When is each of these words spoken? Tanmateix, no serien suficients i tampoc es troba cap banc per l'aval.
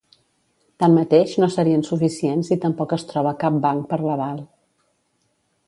Tanmateix, 0.83 1.35
no 1.43 1.49
serien 1.55 1.85
suficients 1.89 2.49
i 2.57 2.59
tampoc 2.65 2.97
es 2.99 3.05
troba 3.13 3.35
cap 3.47 3.63
banc 3.67 3.87
per 3.93 4.03
l'aval. 4.09 4.41